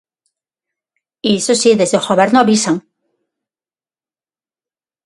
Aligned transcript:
Iso 1.37 1.53
si, 1.61 1.71
desde 1.81 1.99
o 1.99 2.05
Goberno 2.09 2.37
avisan. 2.39 2.75